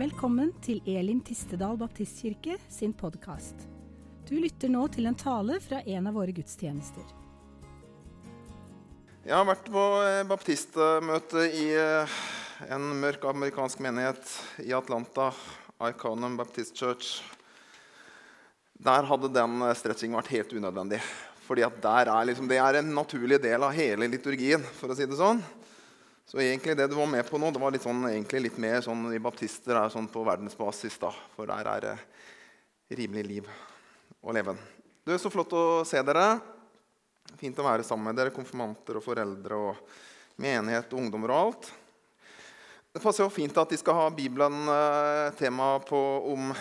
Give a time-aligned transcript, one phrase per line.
[0.00, 3.66] Velkommen til Elim Tistedal Baptistkirke sin podkast.
[4.24, 7.04] Du lytter nå til en tale fra en av våre gudstjenester.
[9.26, 12.16] Jeg har vært på eh, baptistmøte i eh,
[12.72, 14.32] en mørk amerikansk menighet
[14.64, 15.34] i Atlanta,
[15.90, 17.18] Iconum Baptist Church.
[18.80, 21.02] Der hadde den eh, stretchingen vært helt unødvendig.
[21.44, 24.64] Fordi liksom, Det er en naturlig del av hele liturgien.
[24.80, 25.44] for å si det sånn.
[26.30, 29.08] Så egentlig det du var med på nå, det var litt, sånn, litt mer sånn
[29.10, 30.94] i baptister er sånn på verdensbasis.
[31.02, 31.94] da, For der er det
[33.00, 33.48] rimelig liv
[34.22, 34.54] å leve.
[35.10, 36.36] Er så flott å se dere.
[37.40, 39.80] Fint å være sammen med dere, konfirmanter og foreldre og
[40.38, 41.70] menighet og ungdommer og alt.
[42.94, 45.98] Det passer jo fint at de skal ha Bibelen eh, tema på,
[46.30, 46.52] om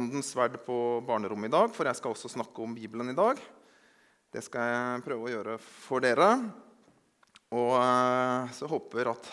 [0.00, 3.38] åndens sverd på barnerommet i dag, for jeg skal også snakke om Bibelen i dag.
[4.34, 6.32] Det skal jeg prøve å gjøre for dere.
[7.50, 9.28] Og eh, så håper at,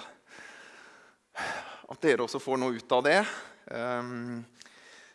[1.94, 3.20] at dere også får noe ut av det.
[3.70, 4.40] Um,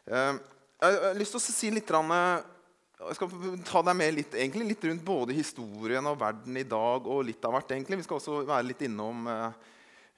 [0.07, 0.39] um,
[0.83, 3.35] jeg har lyst til å si litt Jeg skal
[3.67, 7.03] ta deg med litt, litt, rundt både historien og verden i dag.
[7.03, 7.99] og litt av hvert egentlig.
[7.99, 9.51] Vi skal også være litt innom uh,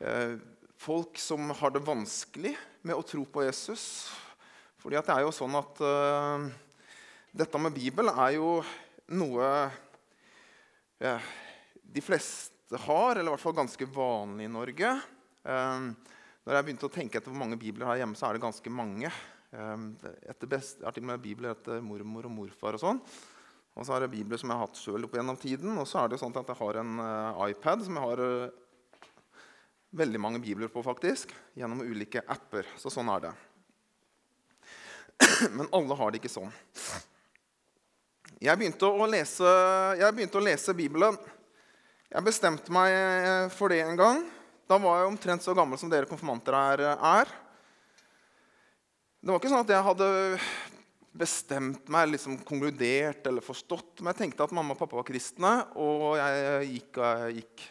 [0.04, 0.36] uh,
[0.76, 2.52] folk som har det vanskelig
[2.84, 4.10] med å tro på Jesus.
[4.76, 6.44] Fordi det er jo sånn at uh,
[7.32, 8.58] dette med Bibelen er jo
[9.08, 9.70] noe
[11.00, 14.90] de fleste har, eller i hvert fall ganske vanlig i Norge.
[15.44, 15.90] Um,
[16.44, 18.72] når jeg begynte å tenke etter hvor mange bibler her hjemme, så er det ganske
[18.72, 19.10] mange.
[19.52, 19.92] Um,
[20.24, 22.78] etter best, jeg har til og med bibler etter mormor og morfar.
[22.78, 23.00] Og sånn.
[23.74, 25.76] Og så er det bibler som jeg har hatt sjøl opp gjennom tiden.
[25.80, 29.08] Og så er det sånn at jeg har en uh, iPad som jeg har uh,
[30.00, 31.34] veldig mange bibler på, faktisk.
[31.58, 32.68] Gjennom ulike apper.
[32.80, 33.34] Så sånn er det.
[35.58, 36.52] Men alle har det ikke sånn.
[38.42, 39.48] Jeg begynte å lese,
[40.12, 41.16] begynte å lese Bibelen
[42.12, 44.20] jeg bestemte meg eh, for det en gang.
[44.68, 47.32] Da var jeg omtrent så gammel som dere konfirmanter er.
[49.20, 50.08] Det var ikke sånn at jeg hadde
[51.14, 54.00] bestemt meg, liksom konkludert eller forstått.
[54.00, 57.66] Men jeg tenkte at mamma og pappa var kristne, og jeg gikk, eh, gikk,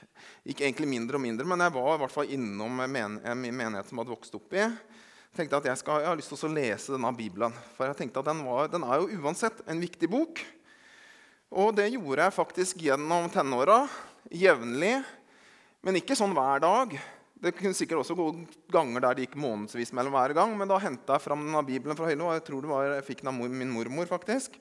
[0.51, 1.47] gikk egentlig mindre og mindre.
[1.49, 4.63] Men jeg var i hvert fall innom en menighet som hadde vokst opp i.
[4.63, 7.55] Jeg tenkte at jeg, skal, jeg har lyst til å lese denne Bibelen.
[7.73, 10.43] For jeg tenkte at den, var, den er jo uansett en viktig bok.
[11.53, 13.83] Og det gjorde jeg faktisk gjennom tenåra
[14.31, 14.95] jevnlig,
[15.83, 16.95] men ikke sånn hver dag.
[17.43, 18.29] Det kunne sikkert også gå
[18.71, 20.53] ganger der det gikk månedsvis mellom hver gang.
[20.55, 22.37] Men da henta jeg fram denne Bibelen fra hylla.
[22.37, 24.07] Jeg tror det var, jeg fikk den av min mormor.
[24.07, 24.55] faktisk.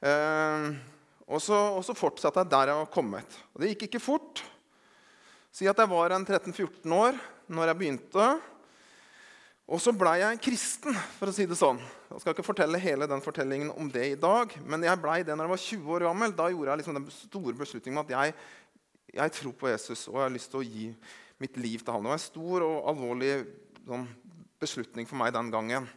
[0.00, 0.68] Eh,
[1.26, 3.38] og, så, og, så, fortsatte jeg der jeg var kommet.
[3.52, 4.40] Og det gikk ikke fort.
[5.52, 7.20] Si at jeg var en 13-14 år
[7.52, 8.28] når jeg begynte.
[9.66, 11.80] Og så blei jeg kristen, for å si det sånn.
[12.12, 15.34] Jeg skal ikke fortelle hele den fortellingen om det i dag, men jeg blei det
[15.34, 16.34] når jeg var 20 år gammel.
[16.38, 18.36] Da gjorde jeg liksom den store beslutningen at jeg
[19.16, 20.90] jeg tror på Jesus, og jeg har lyst til å gi
[21.42, 22.04] mitt liv til ham.
[22.04, 23.32] Det var en stor og alvorlig
[23.86, 24.06] sånn,
[24.60, 25.88] beslutning for meg den gangen.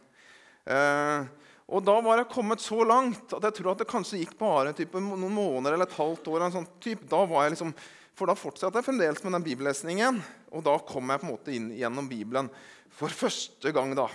[0.68, 1.28] Eh,
[1.70, 4.74] og da var jeg kommet så langt at jeg tror at det kanskje gikk bare
[4.76, 6.48] type, noen måneder eller et halvt år.
[6.50, 6.66] Sånn.
[7.06, 7.70] Da liksom,
[8.18, 10.18] for da fortsatte jeg fremdeles med den bibellesningen.
[10.50, 12.50] Og da kom jeg på en måte inn gjennom Bibelen
[12.90, 13.94] for første gang.
[13.94, 14.08] da.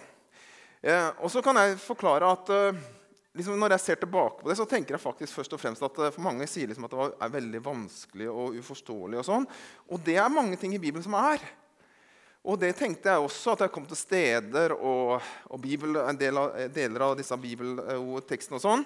[0.83, 2.83] Eh, og så kan jeg forklare at eh,
[3.35, 5.99] liksom når jeg ser tilbake på det, så tenker jeg faktisk først og fremst at
[5.99, 9.19] eh, for mange sier liksom at det er veldig vanskelig og uforståelig.
[9.21, 9.47] Og sånn.
[9.91, 11.43] Og det er mange ting i Bibelen som er.
[12.45, 15.15] Og det tenkte jeg også, at jeg kom til steder og,
[15.49, 18.83] og Bibel, del av, deler av disse bibeltekstene og sånn,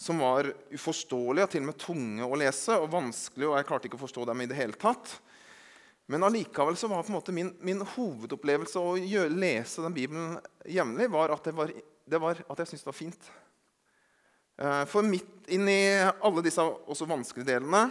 [0.00, 3.90] som var uforståelige og til og med tunge å lese og vanskelig, og jeg klarte
[3.90, 5.12] ikke å forstå dem i det hele tatt.
[6.08, 10.34] Men allikevel så var på en måte min, min hovedopplevelse å gjøre, lese den Bibelen
[10.64, 11.70] jevnlig var at, det var,
[12.08, 13.30] det var, at jeg syntes det var fint.
[14.62, 17.88] Eh, for midt inni alle disse også vanskelige delene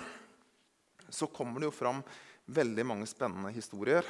[1.11, 1.99] så kommer det jo fram
[2.47, 4.05] veldig mange spennende historier.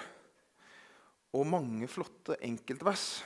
[1.34, 3.24] Og mange flotte enkeltvers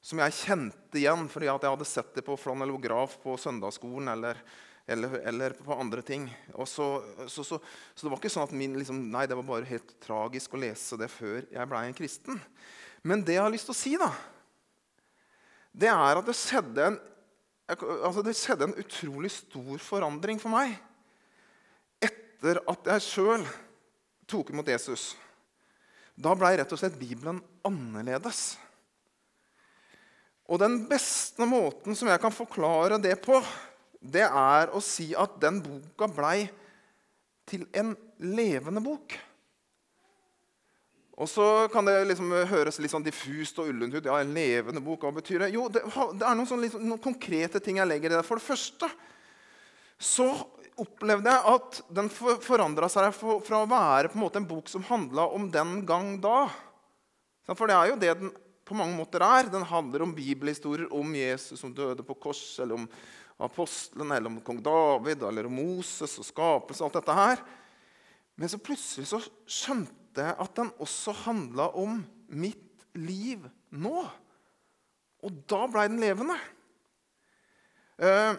[0.00, 4.40] som jeg kjente igjen fordi jeg hadde sett det på flanellograf på søndagsskolen eller,
[4.88, 6.30] eller, eller, på andre ting.
[6.64, 6.86] Så,
[7.26, 9.92] så, så, så, det var ikke sånn at min, liksom, nei, det var bare helt
[10.00, 12.40] tragisk å lese det før jeg ble en kristen.
[13.04, 14.08] Men det jeg har lyst til å si, da,
[15.76, 17.00] det er at det skjedde en
[17.68, 20.76] altså Det skjedde en utrolig stor forandring for meg
[22.00, 23.44] etter at jeg sjøl
[24.28, 25.10] tok imot Jesus.
[26.18, 28.56] Da blei rett og slett Bibelen annerledes.
[30.48, 33.36] Og den beste måten som jeg kan forklare det på,
[34.00, 36.46] det er å si at den boka blei
[37.48, 37.92] til en
[38.22, 39.16] levende bok.
[41.18, 44.06] Og så kan det liksom høres litt sånn diffust og ullent ut.
[44.06, 45.50] Ja, en levende bok, hva betyr det?
[45.56, 45.82] Jo, det,
[46.14, 48.26] det er noen, sånn, liksom, noen, konkrete ting jeg legger i det.
[48.26, 48.90] For det første
[49.98, 50.28] så
[50.78, 54.70] opplevde jeg at den for, forandra seg fra å være på en måte en bok
[54.70, 56.44] som handla om den gang da
[57.50, 58.30] For det er jo det den
[58.68, 59.50] på mange måter er.
[59.50, 62.86] Den handler om bibelhistorier om Jesus som døde på kors, eller om
[63.42, 67.42] apostlene, eller om kong David, eller om Moses og skapelse og alt dette her.
[68.38, 69.18] Men så plutselig så
[69.50, 74.04] skjønte jeg at den også handla om mitt liv nå.
[75.24, 76.36] Og da blei den levende.
[77.98, 78.38] Eh,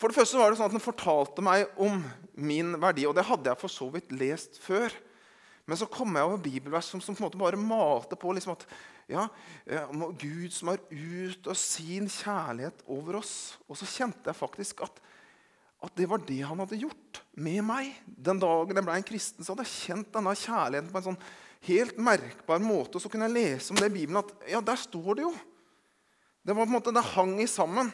[0.00, 2.00] for det første var det sånn at Den fortalte meg om
[2.34, 4.90] min verdi, og det hadde jeg for så vidt lest før.
[5.68, 8.56] Men så kom jeg over bibelvers som, som på en måte bare malte på liksom
[8.56, 8.64] at
[9.10, 9.28] ja,
[10.18, 13.34] Gud som har ut og sin kjærlighet over oss.
[13.68, 14.98] Og så kjente jeg faktisk at,
[15.82, 17.90] at det var det han hadde gjort med meg.
[18.06, 21.22] Den dagen jeg ble en kristen, så hadde jeg kjent denne kjærligheten på en sånn
[21.66, 22.98] helt merkbar måte.
[22.98, 25.32] Og så kunne jeg lese om det i Bibelen at ja, der står det jo.
[26.42, 27.92] Det var på en måte, det hang i sammen.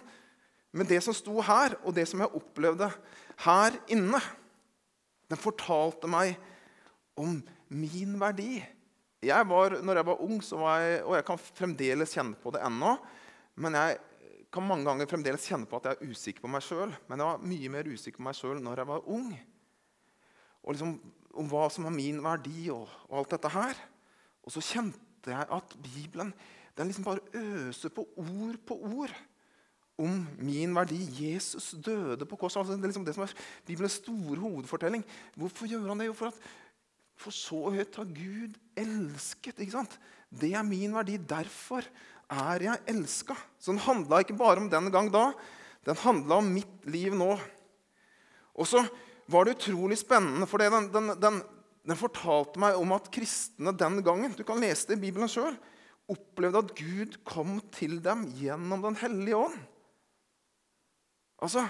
[0.70, 2.90] med det som sto her, og det som jeg opplevde
[3.40, 4.20] her inne,
[5.29, 6.37] den fortalte meg
[7.17, 7.38] om
[7.73, 8.58] min verdi.
[9.25, 12.61] Jeg var, når jeg var ung, var jeg, og jeg kan fremdeles kjenne på det
[12.62, 12.93] ennå
[13.58, 13.96] Men jeg
[14.53, 16.93] kan mange ganger fremdeles kjenne på at jeg er usikker på meg sjøl.
[17.09, 19.33] Men jeg var mye mer usikker på meg sjøl når jeg var ung.
[20.65, 20.95] Og liksom,
[21.39, 23.83] om hva som var min verdi, og, og alt dette her.
[24.45, 26.33] Og så kjente jeg at Bibelen
[26.79, 29.12] den liksom bare øser på ord på ord
[29.99, 31.00] om min verdi.
[31.19, 32.61] Jesus døde på korset.
[32.61, 33.35] Altså, det er liksom det som er
[33.67, 35.05] Bibelens store hovedfortelling.
[35.35, 36.06] Hvorfor gjør han det?
[36.06, 36.39] Jo, for, at,
[37.19, 39.59] for så høyt har Gud elsket.
[39.59, 39.99] ikke sant?
[40.31, 41.19] Det er min verdi.
[41.19, 41.83] Derfor
[42.29, 43.37] er jeg elska.
[43.59, 45.31] Så den handla ikke bare om den gang da.
[45.89, 47.33] Den handla om mitt liv nå.
[48.59, 48.83] Og så
[49.29, 51.41] var det utrolig spennende, for den, den, den,
[51.85, 55.57] den, fortalte meg om at kristne den gangen Du kan lese det i Bibelen sjøl.
[56.09, 59.59] Opplevde at Gud kom til dem gjennom Den hellige ånd.
[61.39, 61.69] Altså,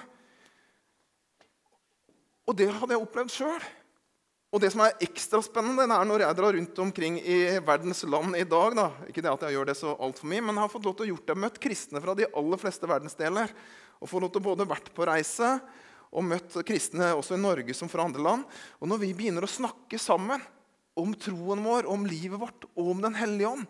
[2.48, 3.64] og det hadde jeg opplevd sjøl.
[4.48, 8.00] Og det som er ekstra spennende, det er når jeg drar rundt omkring i verdens
[8.08, 10.56] land i dag da, Ikke det at jeg gjør det så alt for mye, men
[10.56, 13.52] jeg har fått lov til å gjort det, møtt kristne fra de aller fleste verdensdeler.
[14.00, 15.58] Og fått lov til både vært på reise
[16.08, 18.46] og møtt kristne også i Norge som fra andre land.
[18.80, 20.40] Og når vi begynner å snakke sammen
[20.98, 23.68] om troen vår, om livet vårt og om Den hellige ånd,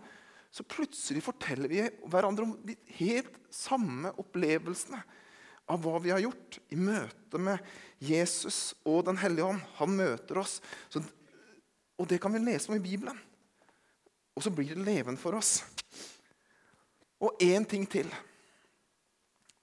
[0.54, 5.02] så plutselig forteller vi hverandre om de helt samme opplevelsene
[5.68, 7.64] av hva vi har gjort i møte med
[8.02, 9.64] Jesus og Den hellige ånd.
[9.80, 10.58] Han møter oss.
[10.88, 11.02] Så,
[11.98, 13.18] og det kan vi lese om i Bibelen.
[14.38, 15.60] Og så blir det levende for oss.
[17.18, 18.08] Og én ting til.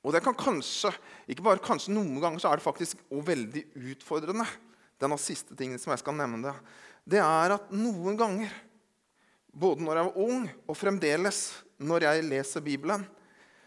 [0.05, 0.91] Og det kan kanskje,
[1.31, 3.63] ikke bare kanskje, noen ganger så er det faktisk også veldig
[3.95, 4.45] utfordrende.
[5.01, 6.53] Denne siste tingen som jeg skal nevne det,
[7.15, 8.51] det er at noen ganger,
[9.49, 11.39] både når jeg var ung og fremdeles
[11.81, 13.03] når jeg leser Bibelen,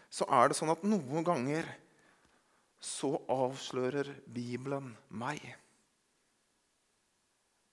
[0.09, 1.67] så er det sånn at noen ganger
[2.79, 5.43] så avslører Bibelen meg.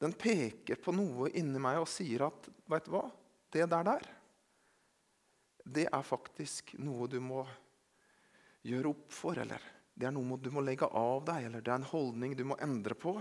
[0.03, 3.07] Den peker på noe inni meg og sier at vet du hva?
[3.55, 4.09] Det der der,
[5.67, 7.47] det er faktisk noe du må
[8.67, 9.39] gjøre opp for.
[9.41, 9.63] Eller
[9.95, 12.59] det er noe du må legge av deg, eller det er en holdning du må
[12.63, 13.17] endre på.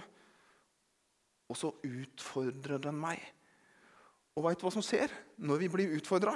[1.46, 3.22] Og så utfordrer den meg.
[4.36, 5.14] Og veit du hva som skjer
[5.48, 6.36] når vi blir utfordra?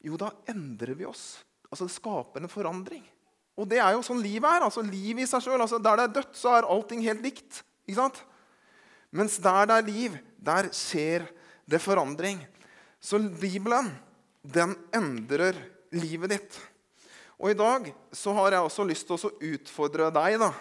[0.00, 1.42] Jo, da endrer vi oss.
[1.68, 3.04] Altså Det skaper en forandring.
[3.60, 4.64] Og det er jo sånn livet er.
[4.64, 5.60] altså Livet i seg sjøl.
[5.60, 7.60] Altså, der det er dødt, så er allting helt likt.
[7.84, 8.22] ikke sant?
[9.12, 11.26] Mens der det er liv, der skjer
[11.68, 12.40] det forandring.
[13.02, 13.90] Så Bibelen,
[14.40, 15.58] den endrer
[15.92, 16.58] livet ditt.
[17.40, 20.52] Og i dag så har jeg også lyst til å utfordre deg, da.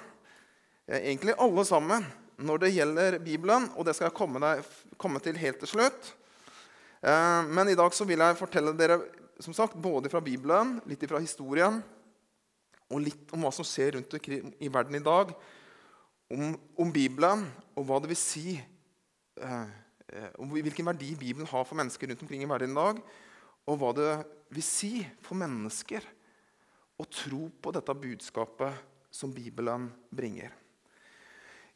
[0.99, 2.03] Egentlig alle sammen,
[2.39, 3.69] når det gjelder Bibelen.
[3.77, 4.65] Og det skal jeg komme, deg,
[4.99, 6.11] komme til helt til slutt.
[6.99, 8.99] Eh, men i dag så vil jeg fortelle dere
[9.39, 11.77] som sagt, både fra Bibelen, litt fra historien
[12.89, 14.15] og litt om hva som skjer rundt
[14.59, 15.33] i verden i dag.
[16.29, 17.45] Om, om Bibelen
[17.77, 19.69] og hva det vil si eh,
[20.13, 23.01] eh, om Hvilken verdi Bibelen har for mennesker rundt omkring i verden i dag.
[23.69, 24.09] Og hva det
[24.53, 24.93] vil si
[25.25, 26.05] for mennesker
[26.99, 30.51] å tro på dette budskapet som Bibelen bringer.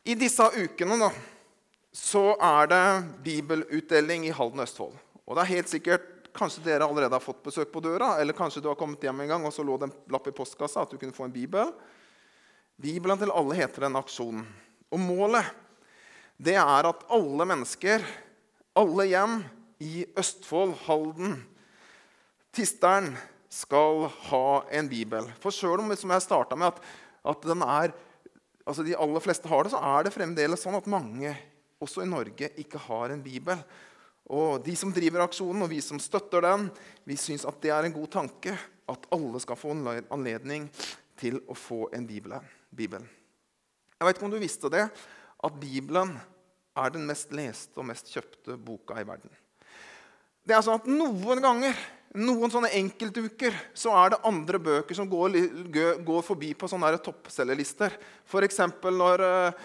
[0.04, 1.10] I disse ukene da,
[1.94, 2.86] så er det
[3.24, 4.98] bibelutdeling i Halden Østfold.
[5.24, 8.64] Og det er helt sikkert Kanskje dere allerede har fått besøk på døra, eller kanskje
[8.64, 10.94] du har kommet hjem en gang og så lå det en lapp i postkassa at
[10.94, 11.74] du kunne få en bibel.
[12.82, 14.48] Bibelen til alle heter den aksjonen.
[14.94, 15.52] Og målet
[16.42, 18.02] det er at alle mennesker,
[18.76, 19.44] alle hjem
[19.84, 21.38] i Østfold, Halden,
[22.54, 23.14] Tisteren
[23.50, 25.30] skal ha en bibel.
[25.42, 26.84] For sjøl om som jeg starta med, at,
[27.34, 27.94] at er,
[28.66, 31.34] altså de aller fleste har det, så er det fremdeles sånn at mange,
[31.82, 33.62] også i Norge, ikke har en bibel.
[34.32, 36.70] Og de som driver aksjonen, og vi som støtter den,
[37.04, 38.56] vi syns at det er en god tanke
[38.90, 40.70] at alle skal få anledning
[41.20, 42.36] til å få en bibel.
[42.74, 44.88] Jeg vet ikke om du visste det,
[45.44, 46.16] at Bibelen
[46.74, 49.30] er den mest leste og mest kjøpte boka i verden.
[50.44, 51.78] det er sånn at noen ganger,
[52.20, 55.38] noen sånne enkeltuker, så er det andre bøker som går,
[56.04, 57.96] går forbi på sånne toppselgerlister.
[58.28, 58.60] F.eks.
[58.84, 59.64] når, eh,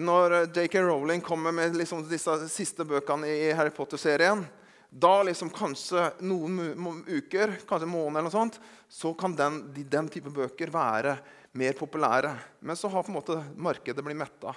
[0.00, 0.80] når J.K.
[0.84, 4.44] Rowling kommer med liksom disse siste bøkene i Harry Potter-serien.
[4.88, 10.08] Da liksom kanskje noen uker, kanskje en måned, eller noe sånt, så kan den, den
[10.12, 11.18] type bøker være
[11.58, 12.32] mer populære.
[12.60, 14.54] Men så har på en måte markedet blitt metta,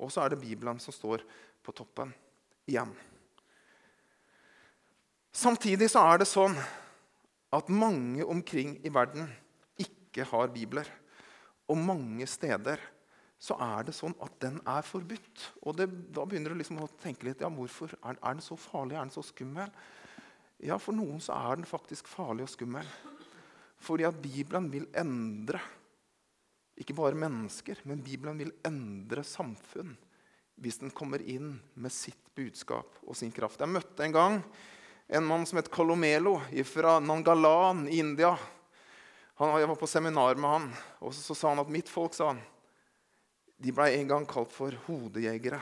[0.00, 1.24] og så er det Bibelen som står
[1.64, 2.14] på toppen
[2.68, 2.94] igjen.
[5.36, 6.56] Samtidig så er det sånn
[7.52, 9.28] at mange omkring i verden
[9.80, 10.88] ikke har bibler.
[11.68, 12.80] Og mange steder
[13.38, 15.44] så er det sånn at den er forbudt.
[15.68, 18.56] Og det, da begynner du liksom å tenke litt ja, hvorfor er, er, den så
[18.58, 19.72] farlig, er den så skummel?
[20.64, 22.88] Ja, For noen så er den faktisk farlig og skummel.
[23.84, 25.60] Fordi at Bibelen vil endre
[26.76, 29.94] ikke bare mennesker, men Bibelen vil endre samfunn
[30.60, 33.60] hvis den kommer inn med sitt budskap og sin kraft.
[33.60, 34.38] Jeg møtte en gang
[35.06, 38.32] en mann som het Colomelo fra Nangalan i India.
[39.36, 40.68] Han, jeg var på seminar med han,
[41.04, 42.40] og så, så sa han at mitt folk sa han,
[43.56, 45.60] de ble en gang kalt for hodejegere.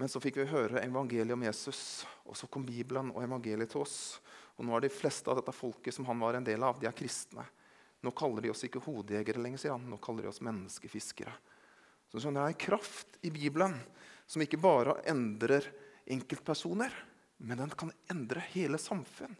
[0.00, 3.82] Men så fikk vi høre evangeliet om Jesus, og så kom Bibelen og evangeliet til
[3.82, 3.96] oss.
[4.56, 6.88] Og nå er de fleste av dette folket som han var en del av, de
[6.88, 7.44] er kristne.
[8.00, 9.84] Nå kaller de oss ikke hodejegere lenger, sier han.
[9.88, 11.32] Nå kaller de oss menneskefiskere.
[12.10, 13.76] Så det er kraft i Bibelen
[14.26, 15.66] som ikke bare endrer
[16.10, 16.94] enkeltpersoner,
[17.44, 19.36] men den kan endre hele samfunn.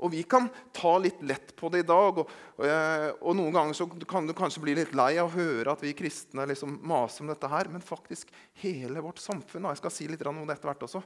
[0.00, 2.20] Og Vi kan ta litt lett på det i dag.
[2.22, 5.84] Og, og, eh, Noen ganger kan du kanskje bli litt lei av å høre at
[5.84, 7.68] vi kristne liksom maser om dette her.
[7.72, 11.02] Men faktisk hele vårt samfunn og jeg skal si litt om det etter hvert også,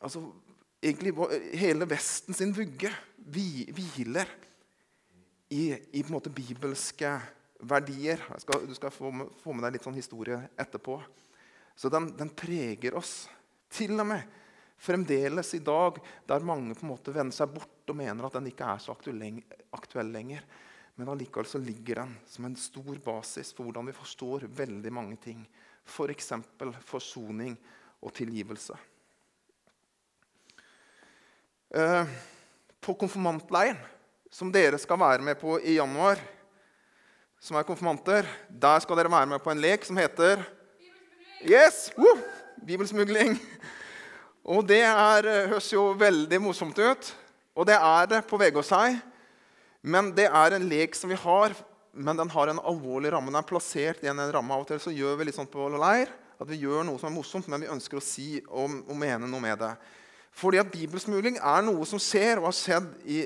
[0.00, 0.24] altså,
[0.82, 1.14] egentlig
[1.58, 2.92] Hele Vesten sin vugge
[3.28, 4.28] hviler
[5.48, 7.12] i, i, på en måte bibelske
[7.60, 8.22] verdier.
[8.38, 11.00] Skal, du skal få med, få med, deg litt sånn historie etterpå.
[11.78, 13.26] Så den, den preger oss.
[13.72, 14.38] Til og med
[14.78, 18.50] fremdeles i dag, der mange på en måte vender seg bort og mener at den
[18.50, 20.44] ikke er så aktuell lenger.
[20.98, 25.18] Men allikevel så ligger den som en stor basis for hvordan vi forstår veldig mange
[25.22, 25.44] ting.
[25.86, 26.32] F.eks.
[26.58, 27.54] For forsoning
[28.02, 28.74] og tilgivelse.
[31.74, 32.10] Eh,
[32.80, 33.78] på konfirmantleiren,
[34.30, 36.20] som dere skal være med på i januar,
[37.40, 40.42] som er konfirmanter, der skal dere være med på en lek som heter
[41.46, 41.92] Yes!
[41.96, 42.16] Woo!
[42.66, 43.38] Bibelsmugling.
[44.48, 47.10] Og det er, eh, høres jo veldig morsomt ut,
[47.54, 48.96] og det er det på Vegårshei.
[49.82, 51.52] Men det er en lek som vi har,
[51.92, 53.28] men den har en alvorlig ramme.
[53.28, 54.54] Den er plassert i en ramme.
[54.54, 57.10] Av og til så gjør vi litt sånn på leir at vi gjør noe som
[57.10, 59.72] er morsomt, men vi ønsker å si og, og mene noe med det.
[60.38, 63.18] Fordi at bibelsmugling er noe som skjer og har skjedd i,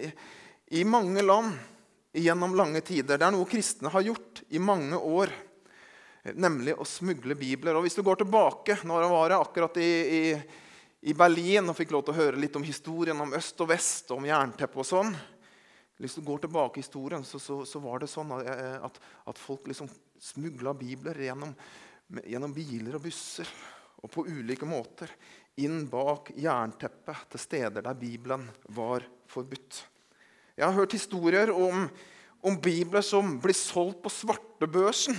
[0.81, 1.53] i mange land
[2.17, 3.21] gjennom lange tider.
[3.21, 5.33] Det er noe kristne har gjort i mange år,
[6.33, 7.77] nemlig å smugle bibler.
[7.77, 10.23] Og hvis du går tilbake når det var akkurat i, i
[11.03, 14.11] i Berlin og fikk lov til å høre litt om historien om øst og vest
[14.13, 15.11] og om jernteppe og sånn.
[15.99, 19.39] Hvis du går tilbake i historien, så, så, så var det sånn eh, at, at
[19.39, 19.91] folk liksom
[20.23, 21.55] smugla bibler gjennom,
[22.23, 23.51] gjennom, biler og busser
[24.03, 25.11] og på ulike måter
[25.63, 29.83] inn bak jernteppet til steder der Bibelen var forbudt.
[30.55, 31.89] Jeg har hørt historier om,
[32.47, 35.19] om bibler som blir solgt på svartebørsen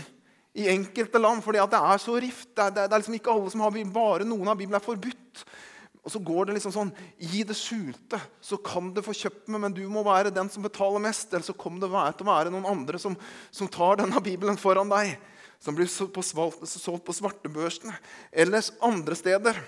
[0.63, 2.49] i enkelte land fordi det er så rift.
[2.55, 5.45] Det er, det er liksom ikke alle som har Bare noen av Bibelen er forbudt.
[6.03, 6.89] Og så går det liksom sånn
[7.31, 10.65] I det skjulte så kan du få kjøpt meg, men du må være den som
[10.65, 11.31] betaler mest.
[11.31, 13.15] Eller så kommer det til å være noen andre som,
[13.51, 15.15] som tar denne Bibelen foran deg.
[15.63, 17.95] Som blir solgt på svartebørsene.
[18.35, 19.63] Eller andre steder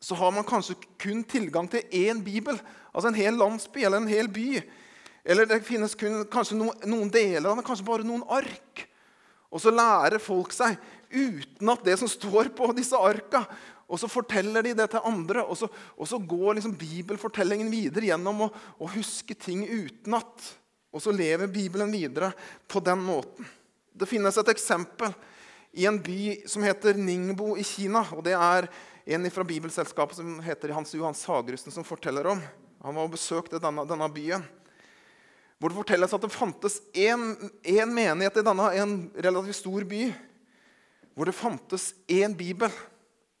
[0.00, 2.56] så har man kanskje kun tilgang til én bibel.
[2.90, 4.62] Altså en hel landsby eller en hel by.
[5.24, 8.86] Eller det finnes kun, kanskje noen, noen deler av det, kanskje bare noen ark.
[9.52, 10.78] Og så lærer folk seg
[11.10, 13.44] uten at det som står på disse arka,
[13.90, 15.66] og så forteller de det til andre, og så,
[15.98, 20.46] og så går liksom bibelfortellingen videre gjennom å, å huske ting utenat.
[20.94, 22.30] Og så lever Bibelen videre
[22.70, 23.46] på den måten.
[23.90, 25.10] Det finnes et eksempel
[25.74, 28.04] i en by som heter Ningbo i Kina.
[28.14, 28.70] og Det er
[29.10, 32.42] en fra Bibelselskapet som heter Hans Johan Sagrusten, som forteller om.
[32.82, 34.46] Han var og besøkte denne, denne byen.
[35.60, 40.06] Hvor det fortelles at det fantes én menighet i denne en relativt stor by.
[41.14, 42.70] Hvor det fantes én bibel.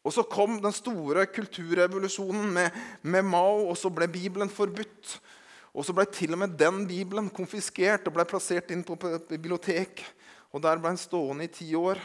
[0.00, 5.18] Og så kom den store kulturrevolusjonen med, med, Mao, og så ble Bibelen forbudt.
[5.76, 8.96] Og så ble til og med den Bibelen konfiskert og ble plassert inn på
[9.28, 10.02] bibliotek.
[10.50, 12.00] Og der ble den stående i ti år.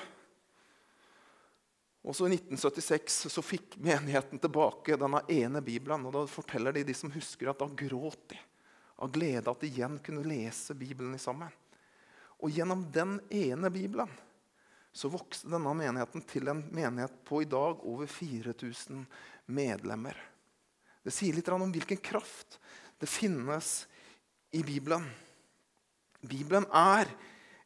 [2.05, 6.05] Og så I 1976 så fikk menigheten tilbake denne ene Bibelen.
[6.05, 8.41] og Da forteller de de som husker at da gråt de
[9.01, 11.51] av glede at de igjen kunne lese Bibelen sammen.
[12.43, 14.11] Og gjennom den ene Bibelen
[14.95, 19.01] så vokste denne menigheten til en menighet på i dag over 4000
[19.51, 20.15] medlemmer.
[21.03, 22.55] Det sier litt om hvilken kraft
[23.03, 23.85] det finnes
[24.55, 25.03] i Bibelen.
[26.23, 27.11] Bibelen er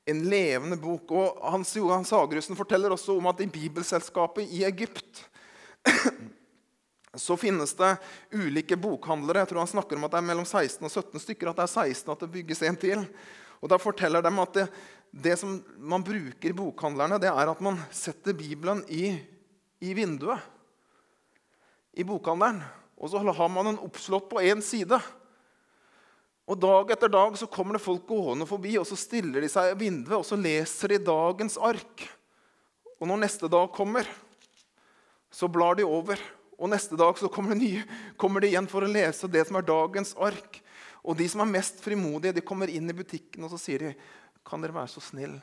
[0.10, 1.12] en levende bok.
[1.14, 5.22] og Hans Johan Sagerussen forteller også om at i Bibelselskapet i Egypt
[7.14, 7.94] så finnes det
[8.34, 9.46] ulike bokhandlere.
[9.46, 11.52] Jeg tror han snakker om at det er mellom 16 og 17 stykker.
[11.52, 13.06] At det er 16 at det bygges en til.
[13.60, 14.68] Og Da forteller de at det,
[15.12, 19.16] det som man bruker bokhandlerne, det er at man setter Bibelen i,
[19.82, 20.44] i vinduet
[21.98, 22.62] i bokhandelen.
[23.00, 25.00] Og så har man den oppslått på én side.
[26.50, 29.72] Og Dag etter dag så kommer det folk gående forbi, og så stiller de seg
[29.72, 32.08] i vinduet og så leser de dagens ark.
[33.00, 34.08] Og når neste dag kommer,
[35.32, 36.20] så blar de over.
[36.60, 37.86] Og neste dag så kommer, nye,
[38.20, 40.60] kommer de igjen for å lese det som er dagens ark.
[41.06, 43.94] Og de som er mest frimodige, de kommer inn i butikken og så sier de,
[44.48, 45.36] kan dere være så snill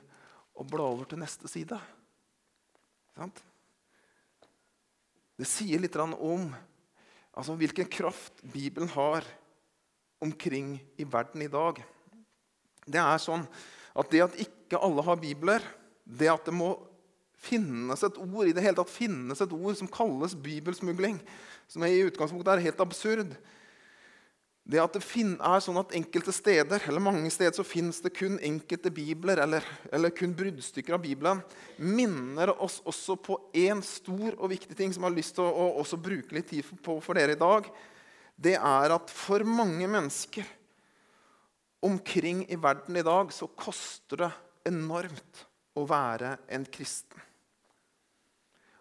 [0.57, 1.79] å bla over til neste side.
[5.37, 6.49] Det sier litt om
[7.37, 9.27] altså, hvilken kraft Bibelen har
[10.25, 11.83] omkring i verden i dag.
[12.87, 13.45] Det er sånn
[13.97, 15.65] at det at ikke alle har bibler,
[16.05, 16.75] det at det må
[17.47, 21.19] finnes et ord i det hele tatt finnes et ord som kalles bibelsmugling,
[21.69, 23.35] som i utgangspunktet er helt absurd
[24.67, 28.41] det at det er sånn at Enkelte steder eller mange steder så finnes det kun
[28.43, 31.43] enkelte bibler eller, eller kun bruddstykker av Bibelen,
[31.79, 35.69] minner oss også på én stor og viktig ting som jeg har lyst til å,
[35.79, 37.71] å bruke litt tid på for dere i dag
[38.37, 40.45] det er at for mange mennesker
[41.87, 44.33] omkring i verden i dag så koster det
[44.69, 45.47] enormt
[45.77, 47.21] å være en kristen.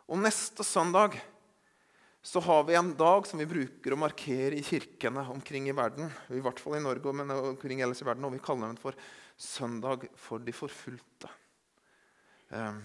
[0.10, 1.18] Og neste søndag
[2.25, 6.10] så har vi en dag som vi bruker å markere i kirkene omkring i verden.
[6.34, 8.98] I hvert fall i Norge, men omkring ellers i verden, og vi kaller den for
[9.36, 11.27] Søndag for de forfulgte.
[12.50, 12.79] Um,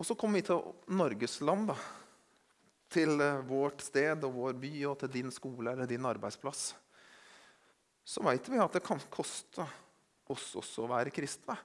[0.00, 0.62] og så kommer vi til
[0.96, 1.68] Norges land.
[1.68, 1.76] da
[2.92, 6.70] til eh, vårt sted og vår by og til din skole eller din arbeidsplass,
[8.08, 9.66] så veit vi at det kan koste
[10.28, 11.56] oss også å være kristne.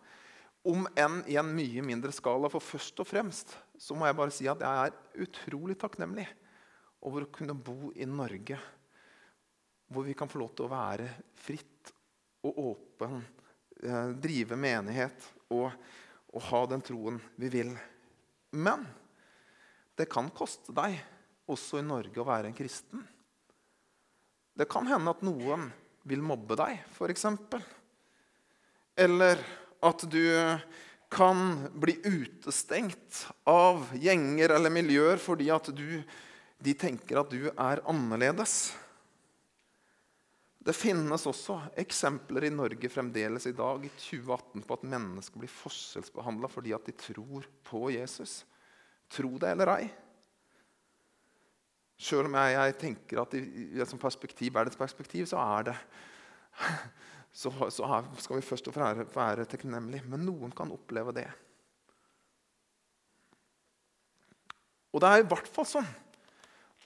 [0.67, 2.47] Om enn i en mye mindre skala.
[2.51, 6.27] For først og fremst så må jeg bare si at jeg er utrolig takknemlig
[7.03, 8.57] over å kunne bo i Norge,
[9.91, 11.09] hvor vi kan få lov til å være
[11.43, 11.91] fritt
[12.47, 13.19] og åpen,
[13.83, 15.71] eh, drive menighet og,
[16.33, 17.73] og ha den troen vi vil.
[18.55, 18.85] Men
[19.97, 20.97] det kan koste deg
[21.49, 23.03] også i Norge å være en kristen.
[24.53, 25.67] Det kan hende at noen
[26.07, 27.25] vil mobbe deg, f.eks.
[28.99, 29.41] Eller
[29.83, 30.21] at du
[31.13, 36.01] kan bli utestengt av gjenger eller miljøer fordi at du,
[36.63, 38.73] de tenker at du er annerledes.
[40.63, 45.51] Det finnes også eksempler i Norge fremdeles i dag i 2018 på at mennesker blir
[45.51, 48.41] forskjellsbehandla fordi at de tror på Jesus.
[49.11, 49.89] Tro det eller ei.
[51.99, 53.43] Sjøl om jeg, jeg, tenker at i,
[53.75, 55.75] i et perspektiv, verdens perspektiv så er det
[57.33, 57.87] så, så
[58.21, 60.05] skal vi først og fremst være takknemlige.
[60.05, 61.27] Men noen kan oppleve det.
[64.93, 65.89] Og det er i hvert fall sånn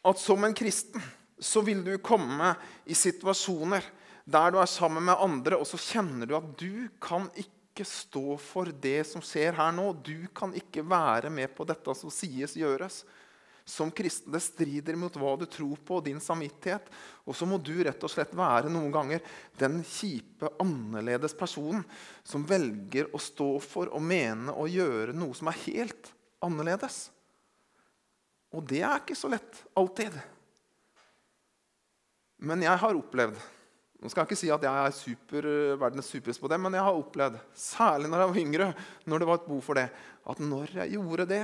[0.07, 1.03] at som en kristen
[1.43, 2.53] så vil du komme
[2.87, 3.83] i situasjoner
[4.27, 8.35] der du er sammen med andre, og så kjenner du at du kan ikke stå
[8.41, 9.91] for det som skjer her nå.
[10.03, 13.03] Du kan ikke være med på dette som sies gjøres
[13.67, 14.31] som kristen.
[14.31, 16.87] Det strider mot hva du tror på, og din samvittighet.
[17.27, 19.25] Og så må du rett og slett være noen ganger
[19.59, 21.83] den kjipe, annerledes personen
[22.23, 27.09] som velger å stå for og mene og gjøre noe som er helt annerledes.
[28.55, 30.15] Og det er ikke så lett alltid.
[32.47, 33.37] Men jeg har opplevd
[33.97, 35.45] nå skal jeg ikke si at jeg er super,
[35.81, 38.67] verdens superest på det, men jeg har opplevd, særlig når jeg var yngre,
[39.09, 39.87] når det var et behov for det,
[40.29, 41.39] at når jeg gjorde det,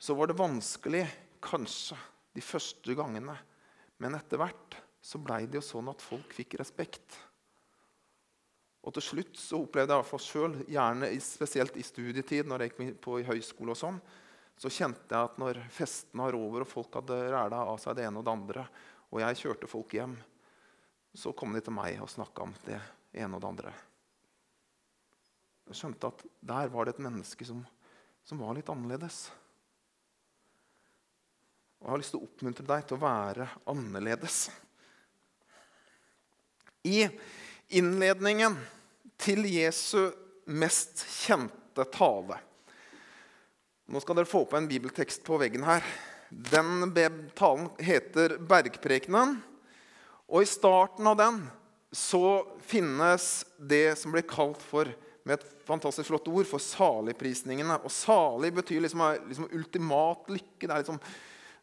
[0.00, 1.04] så var det vanskelig
[1.44, 1.98] kanskje
[2.32, 3.34] de første gangene.
[4.00, 7.18] Men etter hvert så blei det jo sånn at folk fikk respekt.
[8.80, 13.02] Og til slutt så opplevde jeg for sjøl, gjerne spesielt i studietid, når jeg gikk
[13.04, 14.00] på i høyskole og sånn,
[14.60, 18.06] så kjente jeg at når festene var over og folk hadde ræla av seg det
[18.08, 18.64] ene og det andre,
[19.10, 20.16] og jeg kjørte folk hjem,
[21.16, 22.80] så kom de til meg og snakka om det
[23.20, 23.74] ene og det andre.
[25.70, 27.60] Jeg skjønte at der var det et menneske som,
[28.24, 29.28] som var litt annerledes.
[31.80, 34.42] Og jeg har lyst til å oppmuntre deg til å være annerledes.
[36.84, 37.08] I
[37.76, 38.56] innledningen
[39.20, 40.10] til Jesu
[40.50, 42.40] mest kjente tale
[43.90, 45.82] Nå skal dere få på en bibeltekst på veggen her.
[46.30, 46.92] Den
[47.34, 49.32] talen heter Bergprekenen.
[50.30, 51.40] Og i starten av den
[51.90, 54.92] så finnes det som blir kalt for
[55.26, 57.80] med et fantastisk flott ord for saligprisningene.
[57.82, 60.68] Og salig betyr liksom, liksom ultimat lykke.
[60.68, 61.02] Det er liksom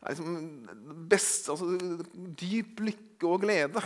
[0.01, 1.97] er liksom best, altså,
[2.37, 3.81] Dyp lykke og glede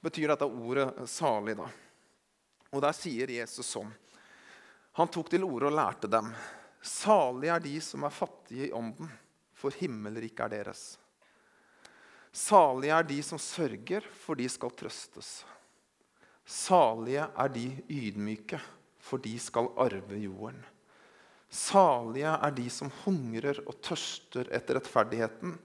[0.00, 1.56] betyr dette ordet salig.
[1.58, 1.66] da.
[2.70, 3.90] Og der sier Jesus sånn.
[4.98, 6.32] Han tok til orde og lærte dem.
[6.80, 9.10] Salige er de som er fattige i ånden,
[9.54, 10.84] for himmelriket er deres.
[12.32, 15.40] Salige er de som sørger, for de skal trøstes.
[16.46, 18.60] Salige er de ydmyke,
[18.98, 20.62] for de skal arve jorden.
[21.50, 25.56] Salige er de som hungrer og tørster etter rettferdigheten,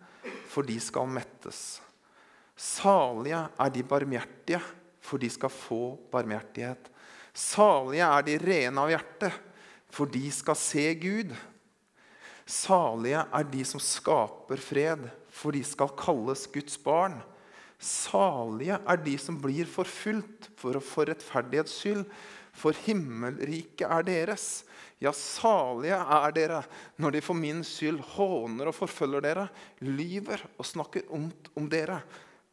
[0.50, 1.80] for de skal mettes.
[2.58, 4.62] Salige er de barmhjertige,
[5.06, 6.89] for de skal få barmhjertighet.
[7.36, 9.30] Salige er de rene av hjerte,
[9.93, 11.36] for de skal se Gud.
[12.50, 17.19] Salige er de som skaper fred, for de skal kalles Guds barn.
[17.78, 22.06] Salige er de som blir forfulgt for å få rettferdighets skyld,
[22.56, 24.63] for himmelriket er deres.
[25.04, 26.62] Ja, salige er dere
[27.02, 29.50] når de for min skyld håner og forfølger dere,
[29.84, 32.00] lyver og snakker ondt om dere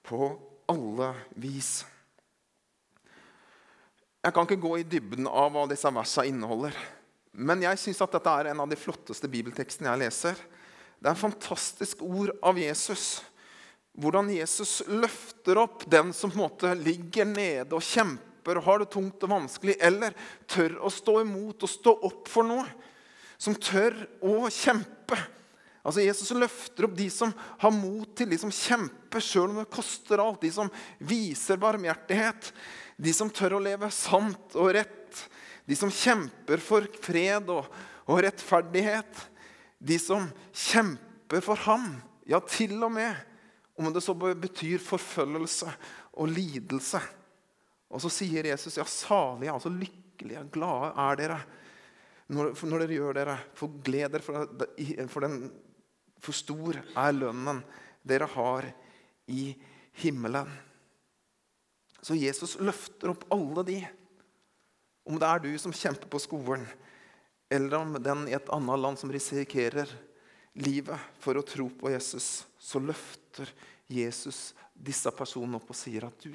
[0.03, 0.33] på
[0.71, 1.85] alle vis.
[4.23, 6.75] Jeg kan ikke gå i dybden av hva disse versene inneholder.
[7.33, 10.43] Men jeg syns at dette er en av de flotteste bibeltekstene jeg leser.
[10.99, 13.23] Det er en fantastisk ord av Jesus.
[13.99, 18.83] Hvordan Jesus løfter opp den som på en måte ligger nede og kjemper og har
[18.83, 20.17] det tungt og vanskelig, eller
[20.51, 22.67] tør å stå imot og stå opp for noe.
[23.39, 25.19] Som tør å kjempe.
[25.83, 29.71] Altså Jesus løfter opp de som har mot til, de som kjemper sjøl om det
[29.73, 30.43] koster alt.
[30.45, 30.71] De som
[31.03, 32.53] viser barmhjertighet.
[32.97, 35.25] De som tør å leve sant og rett.
[35.67, 37.67] De som kjemper for fred og,
[38.07, 39.27] og rettferdighet.
[39.83, 41.91] De som kjemper for ham.
[42.31, 43.19] Ja, til og med
[43.75, 45.71] om det så betyr forfølgelse
[46.13, 47.01] og lidelse.
[47.93, 51.43] Og så sier Jesus, ja, salige, altså lykkelige, glade er dere
[52.33, 53.37] når, når dere gjør dere.
[53.59, 54.49] For gled dere, for,
[55.13, 55.39] for den
[56.23, 57.63] for stor er lønnen
[58.07, 58.69] dere har
[59.31, 59.51] i
[60.03, 60.49] himmelen.
[62.03, 63.77] Så Jesus løfter opp alle de.
[65.07, 66.65] Om det er du som kjemper på skolen,
[67.51, 69.91] eller om den i et annet land som risikerer
[70.63, 73.51] livet for å tro på Jesus, så løfter
[73.91, 76.33] Jesus disse personene opp og sier at du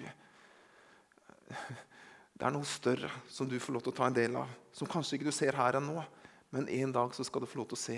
[2.38, 4.90] Det er noe større som du får lov til å ta en del av, som
[4.90, 6.04] kanskje ikke du ser her ennå,
[6.54, 7.98] men en dag så skal du få lov til å se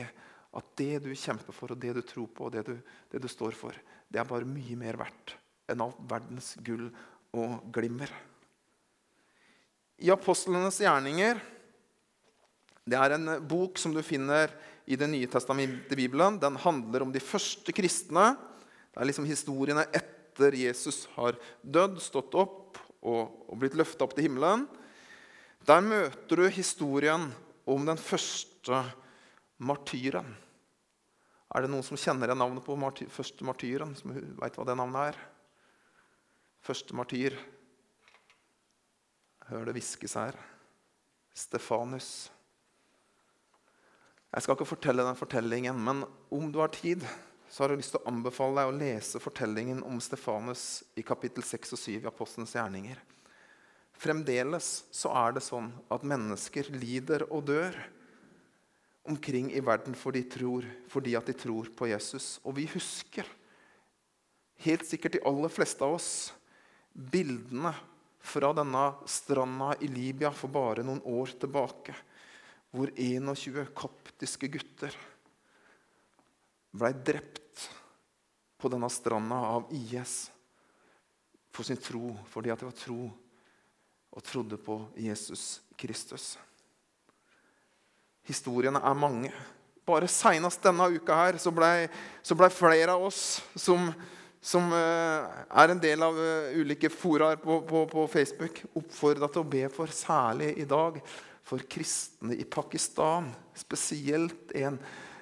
[0.50, 2.76] at det du kjemper for, og det du tror på, og det du,
[3.12, 3.76] det du står for,
[4.10, 5.36] det er bare mye mer verdt
[5.70, 6.88] enn alt verdens gull
[7.38, 8.10] og glimmer.
[10.00, 11.42] I apostlenes gjerninger
[12.90, 14.50] Det er en bok som du finner
[14.90, 16.40] i Det nye testamentet i Bibelen.
[16.42, 18.32] Den handler om de første kristne.
[18.90, 24.16] Det er liksom historiene etter Jesus har dødd, stått opp og, og blitt løfta opp
[24.18, 24.66] til himmelen.
[25.68, 27.30] Der møter du historien
[27.70, 28.84] om den første
[29.60, 30.30] martyren.
[31.50, 33.96] Er det noen som kjenner igjen navnet på marty første martyren?
[33.98, 35.22] Som veit hva det navnet er?
[36.66, 37.38] Første martyr.
[39.50, 40.38] Hør det hviskes her.
[41.34, 42.30] Stefanus.
[44.30, 47.02] Jeg skal ikke fortelle den fortellingen, men om du har tid,
[47.50, 51.44] så har jeg lyst til å anbefale deg å lese fortellingen om Stefanus i kapittel
[51.46, 53.00] 6 og 7 i Apostelens gjerninger.
[54.00, 57.76] Fremdeles så er det sånn at mennesker lider og dør
[59.10, 62.38] omkring i verden fordi, tror, fordi at de tror på Jesus.
[62.46, 63.26] Og vi husker,
[64.64, 66.12] helt sikkert de aller fleste av oss,
[66.94, 67.74] bildene
[68.20, 71.98] fra denne stranda i Libya for bare noen år tilbake,
[72.70, 74.94] hvor 21 koptiske gutter
[76.72, 77.70] ble drept
[78.60, 80.30] på denne stranda av IS
[81.54, 83.08] for sin tro, fordi at de var tro
[84.10, 86.34] og trodde på Jesus Kristus.
[88.30, 89.32] Historiene er mange.
[89.88, 91.90] Bare seinest denne uka her så ble,
[92.38, 93.90] ble, flere av oss som,
[94.42, 99.42] som uh, er en del av uh, ulike foraer på, på, på, Facebook, oppfordra til
[99.42, 101.00] å be for, særlig i dag,
[101.42, 103.32] for kristne i Pakistan.
[103.58, 104.78] Spesielt en,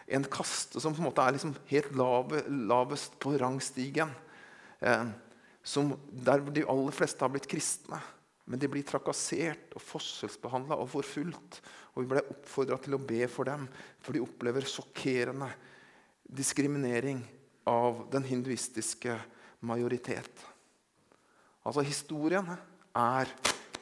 [0.08, 4.14] en kaste som på en måte er liksom helt lave, lavest på rangstigen.
[4.80, 5.08] Eh,
[5.68, 8.00] som, der de aller fleste har blitt kristne.
[8.48, 11.60] Men de blir trakassert og forskjellsbehandla og forfulgt.
[11.94, 13.66] Og vi ble oppfordra til å be for dem,
[14.00, 15.50] for de opplever sjokkerende
[16.28, 17.20] diskriminering
[17.68, 19.18] av den hinduistiske
[19.68, 20.32] majoritet.
[21.68, 22.56] Altså, historiene
[22.96, 23.32] er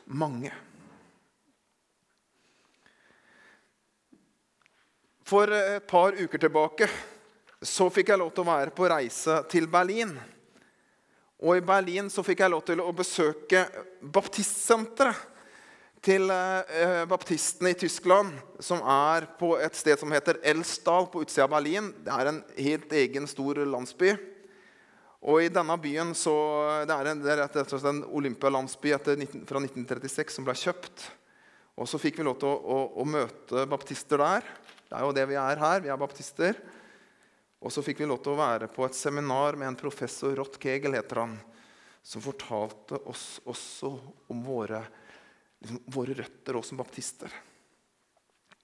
[0.10, 0.50] mange.
[5.26, 6.88] For et par uker tilbake
[7.66, 10.12] så fikk jeg lov til å være på reise til Berlin.
[11.42, 13.66] Og i Berlin så fikk jeg lov til å besøke
[14.02, 15.32] baptistsenteret
[16.06, 21.48] til eh, baptistene i Tyskland, som er på et sted som heter Elsdal på utsida
[21.48, 21.90] av Berlin.
[22.06, 24.14] Det er en helt egen, stor landsby.
[25.26, 26.36] Og i denne byen så,
[26.86, 28.94] Det er en, det en olympialandsby
[29.50, 31.08] fra 1936 som ble kjøpt.
[31.76, 34.46] Og så fikk vi lov til å, å, å, møte baptister der.
[34.86, 35.82] Det er jo det vi er her.
[35.82, 36.60] Vi er baptister.
[37.66, 40.60] Og så fikk vi lov til å være på et seminar med en professor, Rott
[40.62, 41.34] Kegel heter han,
[42.06, 43.90] som fortalte oss også
[44.30, 44.84] om våre,
[45.64, 47.34] liksom, våre røtter også som baptister.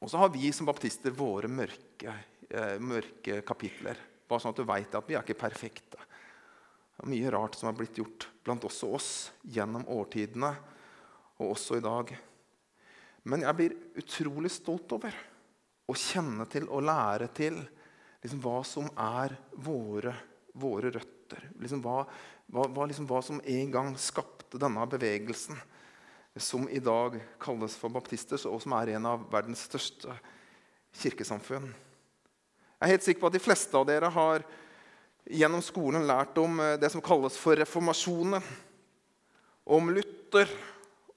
[0.01, 2.13] Og så har vi som baptister våre mørke,
[2.49, 3.97] eh, mørke kapitler.
[4.29, 5.97] Bare sånn at du veit at vi er ikke perfekte.
[5.97, 10.53] Det er mye rart som har blitt gjort blant også oss gjennom årtidene,
[11.41, 12.13] og også i dag.
[13.25, 15.15] Men jeg blir utrolig stolt over
[15.89, 17.57] å kjenne til og lære til
[18.21, 20.13] liksom, hva som er våre,
[20.53, 21.49] våre røtter.
[21.61, 22.03] Liksom, hva,
[22.51, 25.59] hva, liksom, hva, som en gang skapte denne bevegelsen,
[26.39, 30.15] som i dag kalles for baptister, og som er en av verdens største
[31.01, 31.71] kirkesamfunn.
[31.71, 34.45] Jeg er helt sikker på at de fleste av dere har
[35.29, 38.41] gjennom skolen lært om eh, det som kalles for reformasjonen.
[39.71, 40.49] Om Luther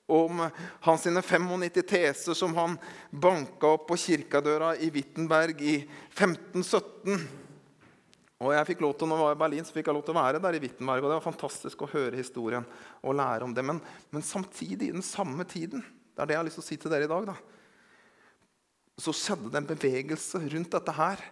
[0.07, 0.43] om
[0.85, 2.77] hans 95 teser som han
[3.11, 5.79] banka opp på kirkedøra i Wittenberg i
[6.13, 7.25] 1517.
[8.45, 10.13] Og jeg fikk lov til, når jeg var i Berlin, så fikk jeg lov til
[10.13, 11.05] å være der i Wittenberg.
[11.05, 12.67] og Det var fantastisk å høre historien
[13.01, 13.65] og lære om det.
[13.65, 13.81] Men,
[14.13, 16.81] men samtidig, i den samme tiden, det er det jeg har lyst til å si
[16.83, 17.39] til dere i dag, da,
[19.01, 21.23] så skjedde det en bevegelse rundt dette her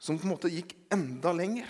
[0.00, 1.68] som på en måte gikk enda lenger.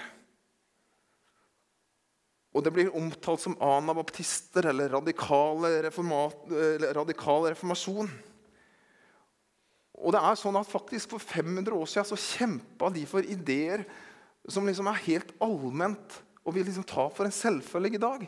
[2.51, 5.63] Og det blir omtalt som anabaptister eller radikal
[7.53, 8.11] reformasjon.
[10.01, 13.85] Og det er sånn at faktisk For 500 år siden så kjempa de for ideer
[14.49, 18.23] som liksom er helt allment og vi liksom ta for en selvfølge i dag.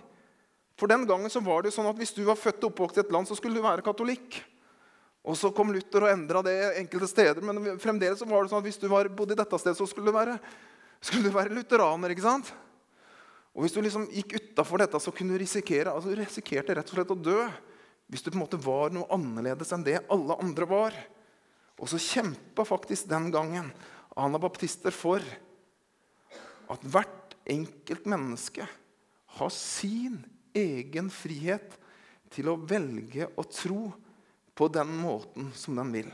[0.78, 2.98] For den gangen så var det jo sånn at Hvis du var født og oppvokst
[2.98, 4.40] i et land, så skulle du være katolikk.
[5.22, 7.40] Og Så kom Luther og endra det enkelte steder.
[7.44, 9.86] Men fremdeles så var det sånn at hvis du var, bodde i dette stedet, så
[9.86, 10.38] skulle du være,
[11.00, 12.10] skulle du være lutheraner.
[12.10, 12.52] ikke sant?
[13.52, 16.88] Og Hvis du liksom gikk utafor dette, så kunne du risikere altså du risikerte rett
[16.88, 17.40] og slett å dø.
[18.08, 20.96] Hvis du på en måte var noe annerledes enn det alle andre var.
[21.80, 23.70] Og så kjempa faktisk den gangen
[24.16, 25.24] anabaptister for
[26.72, 28.66] at hvert enkelt menneske
[29.36, 30.20] har sin
[30.56, 31.76] egen frihet
[32.32, 33.86] til å velge å tro
[34.56, 36.10] på den måten som den vil.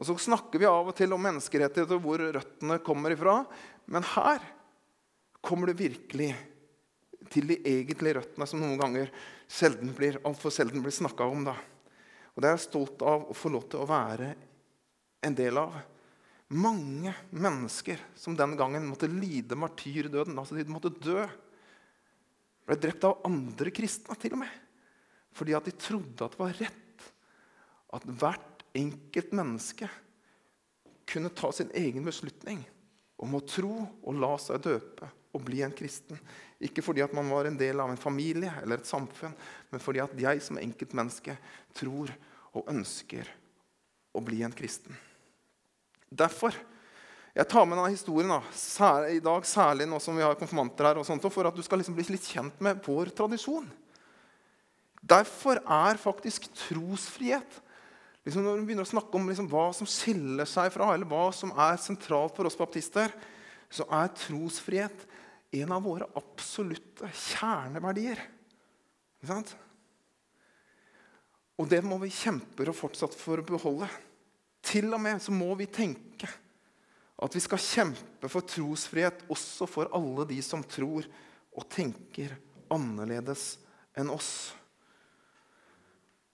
[0.00, 3.42] Og Så snakker vi av og til om menneskerettigheter og hvor røttene kommer ifra.
[3.90, 4.40] Men her
[5.40, 6.32] kommer du virkelig
[7.30, 9.10] til de egentlige røttene, som noen ganger
[9.50, 11.44] sjelden blir, altfor blir snakka om.
[11.44, 11.54] Da.
[12.34, 14.34] Og Det er jeg stolt av å få lov til å være
[15.26, 15.76] en del av.
[16.50, 21.22] Mange mennesker som den gangen måtte lide martyrdøden, altså de måtte dø,
[22.66, 24.50] ble drept av andre kristne til og med.
[25.36, 27.06] Fordi at de trodde at det var rett
[27.94, 29.86] at hvert enkelt menneske
[31.10, 32.62] kunne ta sin egen beslutning
[33.20, 36.18] om å tro og la seg døpe å bli en kristen.
[36.60, 39.36] Ikke fordi at man var en del av en familie eller et samfunn,
[39.70, 41.36] men fordi at jeg som enkeltmenneske
[41.78, 42.12] tror
[42.56, 43.28] og ønsker
[44.16, 44.96] å bli en kristen.
[46.10, 46.56] Derfor
[47.30, 48.40] jeg tar med denne historien da,
[49.06, 51.78] i dag, særlig nå som vi har konfirmanter her, og sånt, for at du skal
[51.78, 53.68] liksom bli litt kjent med vår tradisjon.
[55.00, 57.60] Derfor er faktisk trosfrihet
[58.20, 61.30] liksom Når vi begynner å snakke om liksom hva som skiller seg fra, eller hva
[61.32, 63.08] som er sentralt for oss baptister,
[63.72, 65.06] så er trosfrihet
[65.50, 68.20] en av våre absolutte kjerneverdier.
[69.18, 69.54] Ikke sant?
[71.60, 73.88] Og det må vi kjempe og fortsatt for å beholde.
[74.64, 76.28] Til og med så må vi tenke
[77.20, 81.04] at vi skal kjempe for trosfrihet også for alle de som tror
[81.50, 82.32] og tenker
[82.72, 83.58] annerledes
[83.98, 84.54] enn oss.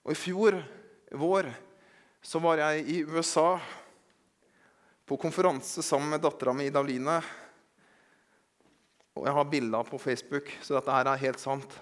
[0.06, 0.60] Og I fjor
[1.18, 1.48] vår
[2.22, 3.56] så var jeg i USA
[5.06, 7.18] på konferanse sammen med dattera mi Daline.
[9.16, 11.76] Og jeg har bilder på Facebook, så dette her er helt sant.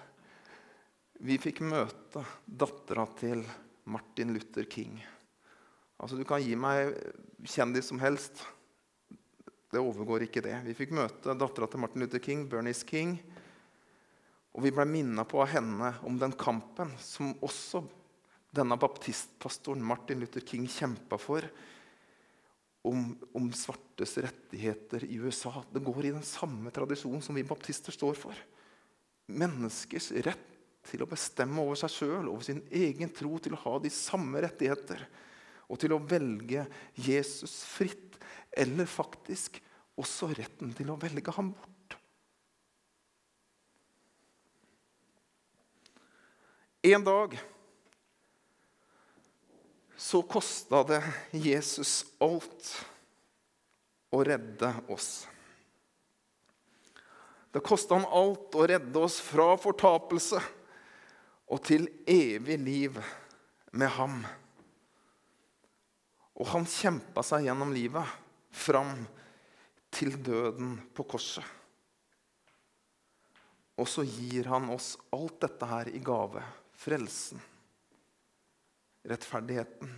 [1.19, 3.43] Vi fikk møte dattera til
[3.91, 4.97] Martin Luther King.
[5.99, 6.95] Altså, Du kan gi meg
[7.43, 8.43] kjendis som helst.
[9.71, 10.55] Det overgår ikke det.
[10.63, 13.17] Vi fikk møte dattera til Martin Luther King, Bernice King.
[14.55, 17.83] Og vi ble minna på av henne om den kampen som også
[18.55, 21.43] denne baptistpastoren Martin Luther King kjempa for
[22.85, 23.49] om, om,
[23.95, 25.63] svartes rettigheter i USA.
[25.71, 28.33] Det går i den samme tradisjonen som vi baptister står for.
[29.27, 30.51] Menneskers rett
[30.85, 34.41] til å bestemme over seg sjøl, over sin egen tro, til å ha de samme
[34.41, 35.07] rettigheter.
[35.67, 38.19] Og til å velge Jesus fritt,
[38.51, 39.61] eller faktisk
[39.97, 41.97] også retten til å velge ham bort.
[46.85, 47.39] En dag
[49.97, 51.01] så kosta det
[51.33, 52.75] Jesus alt
[54.15, 55.27] å redde oss.
[57.55, 60.41] Det kosta han alt å redde oss fra fortapelse
[61.45, 62.97] og til evig liv
[63.75, 64.17] med ham.
[66.35, 68.03] Og han kjempa seg gjennom livet,
[68.55, 69.05] fram
[69.95, 71.43] til døden på korset.
[73.79, 76.43] Og så gir han oss alt dette her i gave.
[76.75, 77.39] Frelsen,
[79.07, 79.91] rettferdigheten,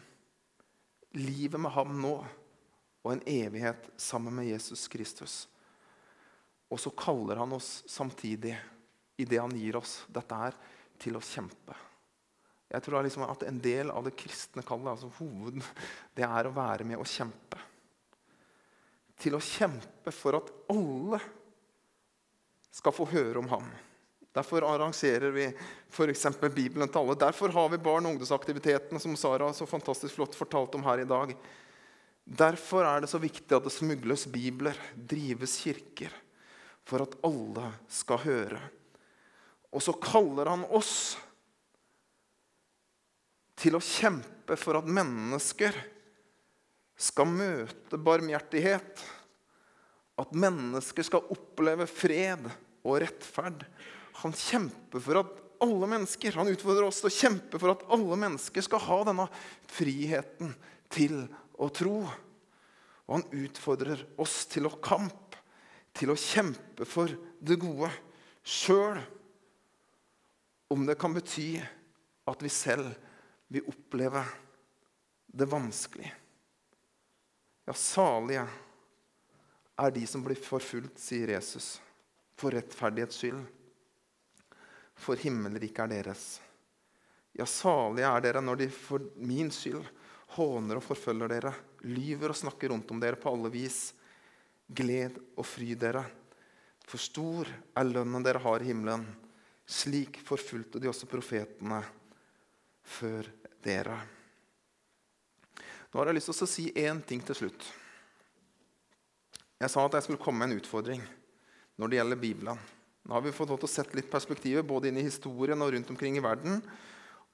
[1.17, 2.15] livet med ham nå
[3.07, 5.45] og en evighet sammen med Jesus Kristus.
[6.67, 8.57] Og så kaller han oss samtidig,
[9.17, 10.57] i det han gir oss dette her,
[10.99, 11.75] til å kjempe.
[12.67, 15.63] Jeg tror liksom at En del av det kristne kallet, altså hoveden,
[16.13, 17.61] det er å være med og kjempe.
[19.17, 21.21] Til å kjempe for at alle
[22.75, 23.69] skal få høre om ham.
[24.35, 25.47] Derfor arrangerer vi
[25.89, 26.27] f.eks.
[26.53, 27.15] Bibelen til alle.
[27.17, 31.07] Derfor har vi barn- og ungdomsaktivitetene som Sara så fantastisk flott fortalte om her i
[31.09, 31.31] dag.
[32.27, 36.11] Derfor er det så viktig at det smugles bibler, drives kirker,
[36.87, 38.59] for at alle skal høre.
[39.71, 41.15] Og så kaller han oss
[43.57, 45.75] til å kjempe for at mennesker
[46.97, 49.03] skal møte barmhjertighet.
[50.17, 52.47] At mennesker skal oppleve fred
[52.83, 53.63] og rettferd.
[54.23, 58.17] Han kjemper for at alle mennesker, han utfordrer oss til å kjempe for at alle
[58.19, 59.27] mennesker skal ha denne
[59.71, 60.51] friheten
[60.93, 61.23] til
[61.57, 62.01] å tro.
[63.07, 65.35] Og han utfordrer oss til å kamp,
[65.97, 67.89] til å kjempe for det gode
[68.45, 68.99] sjøl.
[70.73, 71.55] Om det kan bety
[72.27, 72.91] at vi selv
[73.47, 74.23] vil oppleve
[75.27, 76.09] det vanskelig.
[77.67, 78.43] Ja, salige
[79.77, 81.77] er de som blir forfulgt, sier Jesus,
[82.39, 83.43] for rettferdighets skyld.
[84.97, 86.25] For himmelriket er deres.
[87.37, 89.85] Ja, salige er dere når de for min skyld
[90.35, 91.53] håner og forfølger dere,
[91.87, 93.93] lyver og snakker rundt om dere på alle vis.
[94.67, 96.03] Gled og fry dere,
[96.87, 99.05] for stor er lønnen dere har i himmelen.
[99.67, 101.79] Slik forfulgte de også profetene
[102.87, 103.27] før
[103.63, 103.97] dere.
[105.91, 107.67] Nå har jeg lyst til å si én ting til slutt.
[109.57, 111.03] Jeg sa at jeg skulle komme med en utfordring
[111.79, 112.59] når det gjelder Bibelen.
[113.07, 115.71] Nå har vi fått lov til å sette litt perspektivet både inn i historien og
[115.73, 116.59] rundt omkring i verden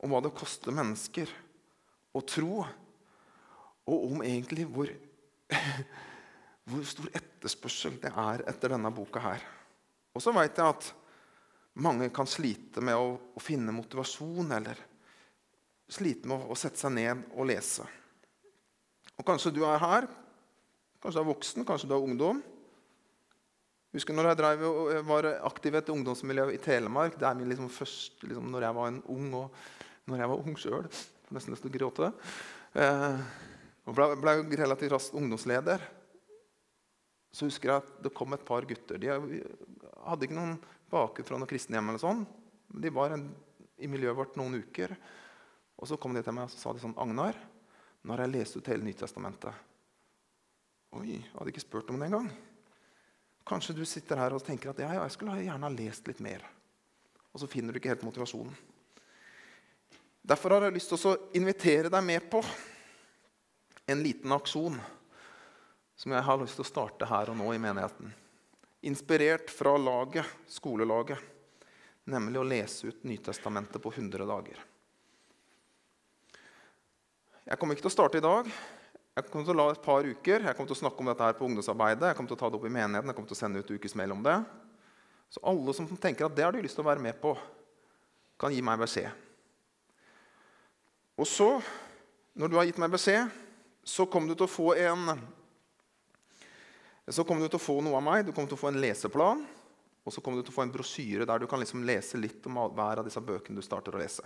[0.03, 1.29] om hva det koster mennesker
[2.13, 2.63] å tro,
[3.89, 4.89] og om egentlig hvor,
[6.69, 9.43] hvor stor etterspørsel det er etter denne boka her.
[10.13, 10.91] Og så veit jeg at
[11.83, 14.79] mange kan slite med å, å finne motivasjon eller
[15.89, 17.85] slite med å sette seg ned og lese.
[19.17, 20.07] Og Kanskje du er her,
[21.01, 22.41] kanskje du er voksen, kanskje du er ungdom.
[23.93, 24.63] Husker når jeg drev,
[25.05, 27.17] var aktiv i et ungdomsmiljø i Telemark.
[27.19, 29.59] Det er min liksom første liksom, når jeg var en ung og
[30.09, 30.87] når jeg var ung sjøl.
[31.33, 32.09] Nesten lyst til å gråte.
[32.73, 33.21] Eh,
[33.83, 35.81] og ble, ble relativt raskt ungdomsleder.
[37.33, 39.01] Så husker jeg at det kom et par gutter.
[39.01, 40.55] De hadde ikke noen
[40.93, 41.89] bakgrunn fra noe kristenhjem.
[41.89, 42.23] eller sånn.
[42.69, 43.27] De var en,
[43.81, 44.93] i miljøet vårt noen uker.
[45.81, 47.37] Og så kom de til meg og sa de sånn Agnar,
[48.03, 49.71] nå har jeg lest ut hele Nytestamentet.
[50.93, 52.27] Oi, jeg hadde ikke spurt om det engang.
[53.47, 56.45] Kanskje du sitter her og tenker at ja, jeg skulle gjerne ha lest litt mer.
[57.33, 58.53] Og så finner du ikke helt motivasjonen.
[60.23, 62.39] Derfor har jeg lyst til å invitere deg med på
[63.85, 64.77] en liten aksjon
[65.95, 68.11] som jeg har lyst til å starte her og nå i menigheten.
[68.83, 71.19] Inspirert fra laget, skolelaget,
[72.11, 74.63] nemlig å lese ut Nytestamentet på 100 dager.
[77.43, 78.47] Jeg kommer ikke til å starte i dag.
[79.13, 80.45] Jeg kommer til å la et par uker.
[80.47, 82.07] Jeg kommer til å snakke om dette her på ungdomsarbeidet.
[82.09, 83.11] Jeg kommer til å ta det opp i menigheten.
[83.11, 84.37] Jeg kommer til å sende ut ukesmail om det.
[85.33, 87.35] Så alle som tenker at det har du lyst til å være med på,
[88.39, 89.11] kan gi meg beskjed.
[91.19, 91.49] Og så,
[92.33, 93.42] når du har gitt meg beskjed,
[93.83, 95.17] så kommer du til å få en
[97.11, 98.23] så kommer du til å få noe av meg.
[98.23, 99.41] Du kommer til å få en leseplan.
[100.03, 102.47] Og så kommer du til å få en brosjyre der du kan liksom lese litt
[102.47, 104.23] om hver av disse bøkene du starter å lese.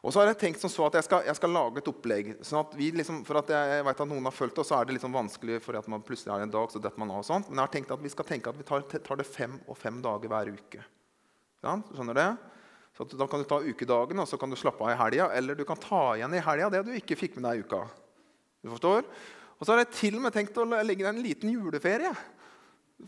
[0.00, 2.30] Og så har jeg tenkt som så at jeg skal, jeg skal lage et opplegg.
[2.44, 4.78] sånn at vi liksom, for at jeg, jeg vet at noen har følt det, så
[4.78, 7.20] er det liksom vanskelig for at man plutselig har en dag, så detter man av
[7.20, 7.50] og sånt.
[7.50, 9.76] Men jeg har tenkt at vi skal tenke at vi tar, tar det fem og
[9.76, 10.84] fem dager hver uke.
[11.60, 12.30] Ja, skjønner det?
[12.96, 15.28] Så Da kan du ta ukedagen og så kan du slappe av i helga.
[15.36, 17.84] Eller du kan ta igjen i helga det du ikke fikk med deg i uka.
[18.60, 19.06] Du forstår?
[19.58, 22.12] Og så har jeg til og med tenkt å legge deg en liten juleferie.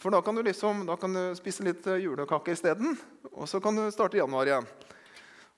[0.00, 2.96] For da kan du liksom, da kan du spise litt julekake isteden.
[3.32, 4.68] Og så kan du starte i januar igjen.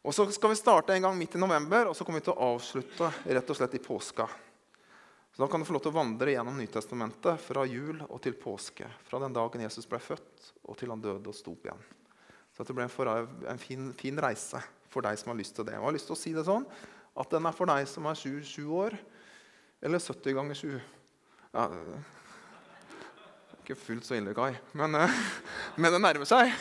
[0.05, 2.34] Og Så skal vi starte en gang midt i november, og så kommer vi til
[2.34, 4.26] å avslutte rett og slett i påska.
[5.34, 8.36] Så Da kan du få lov til å vandre gjennom Nytestamentet fra jul og til
[8.38, 8.86] påske.
[9.09, 11.80] Fra den dagen Jesus ble født, og til han døde og sto opp igjen.
[12.55, 14.61] Så det blir en, en fin, fin, reise
[14.92, 15.74] for deg som har lyst til det.
[15.74, 16.66] Og jeg har lyst til å si det sånn,
[17.16, 18.95] At den er for deg som er 27 år,
[19.85, 20.80] eller 70 ganger 7.
[21.55, 21.68] Ja,
[23.62, 25.18] ikke fullt så ille, Kai, men, eh,
[25.80, 26.53] men det nærmer seg.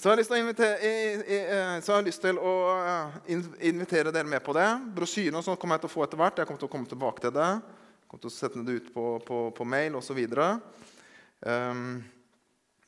[0.00, 0.78] Så jeg invitere,
[1.82, 3.18] så jeg har lyst til å eh,
[3.68, 4.68] invitere dere med på det.
[4.96, 6.40] Brosjyren og sånt kommer jeg til å få etter hvert.
[6.40, 7.48] Jeg kommer til å komme tilbake til det.
[7.58, 10.22] Jeg kommer til å sette det ut på, på, på mail osv.
[11.44, 11.82] Um,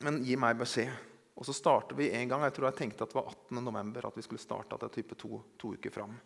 [0.06, 0.88] men gi meg beskjed.
[1.36, 2.46] Og så starter vi en gang.
[2.46, 3.60] Jeg tror jeg tenkte at det var 18.
[3.60, 6.16] november at vi skulle starte det type to, to, uker fram.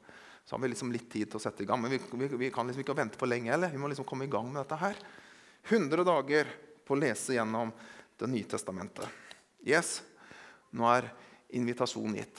[0.46, 1.80] Så har vi liksom litt tid til å sette i gang.
[1.82, 3.50] Men vi, vi, vi kan liksom ikke vente for lenge.
[3.50, 3.72] Eller?
[3.72, 5.00] Vi må liksom komme i gang med dette her.
[5.66, 6.52] 100 dager
[6.86, 7.72] på å lese gjennom
[8.16, 9.10] Det nye testamentet.
[9.60, 9.98] Yes,
[10.72, 11.10] nå er
[11.58, 12.38] invitasjonen gitt.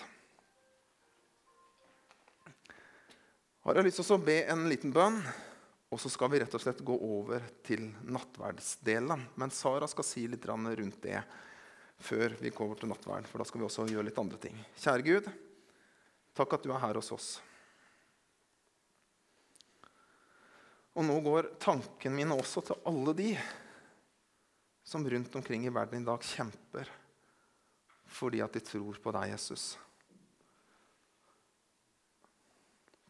[3.68, 5.20] Har jeg lyst til å be en liten bønn,
[5.92, 9.28] og så skal vi rett og slett gå over til nattverdsdelen.
[9.38, 11.20] Men Sara skal si litt rundt det
[12.00, 13.28] før vi går til nattverd.
[13.30, 14.58] For da skal vi også gjøre litt andre ting.
[14.82, 15.30] Kjære Gud,
[16.34, 17.30] takk at du er her hos oss.
[20.98, 23.32] Og nå går tanken min også til alle de
[24.88, 26.90] som rundt omkring i verden i dag kjemper
[28.18, 29.66] fordi at de tror på deg, Jesus.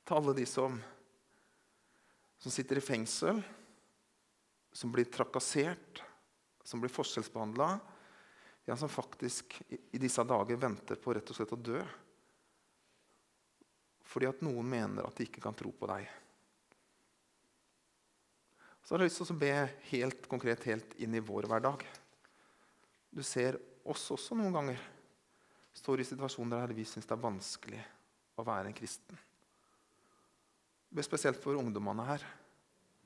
[0.02, 0.74] Til alle de som,
[2.42, 3.40] som sitter i fengsel,
[4.74, 6.02] som blir trakassert,
[6.66, 7.70] som blir forskjellsbehandla,
[8.66, 11.80] ja, som faktisk i, i disse dager venter på rett og slett å dø
[14.08, 16.08] fordi at noen mener at de ikke kan tro på deg.
[18.88, 19.56] Så har jeg lyst til å be
[19.90, 21.82] helt konkret helt inn i vår hverdag.
[23.12, 24.80] Du ser oss også noen ganger
[25.76, 27.82] står i situasjoner der vi syns det er vanskelig
[28.40, 29.20] å være en kristen.
[30.88, 32.24] Det er spesielt for ungdommene her.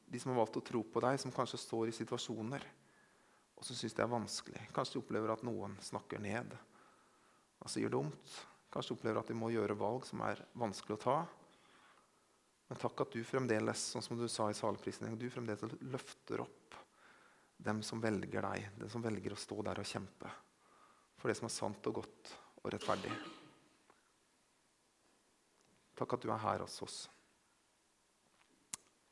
[0.06, 2.70] De som har valgt å tro på deg, som kanskje står i situasjoner
[3.58, 4.62] og som syns det er vanskelig.
[4.78, 6.54] Kanskje de opplever at noen snakker ned
[7.58, 8.38] og sier dumt.
[8.70, 11.20] Kanskje de opplever at de må gjøre valg som er vanskelig å ta.
[12.72, 16.78] Men takk at du fremdeles sånn som du sa i saleprisningen, du fremdeles løfter opp
[17.60, 20.30] dem som velger deg, dem som velger å stå der og kjempe
[21.20, 22.30] for det som er sant og godt
[22.64, 23.12] og rettferdig.
[26.00, 26.96] Takk at du er her hos oss.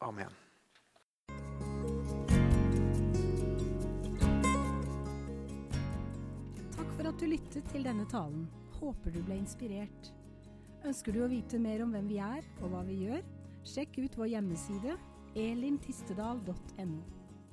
[0.08, 0.32] Amen.
[6.78, 8.48] Takk for at du lyttet til denne talen.
[8.80, 10.14] Håper du ble inspirert.
[10.88, 13.22] Ønsker du å vite mer om hvem vi er og hva vi gjør?
[13.70, 14.96] Sjekk ut vår hjemmeside
[15.38, 17.19] elintistedal.no.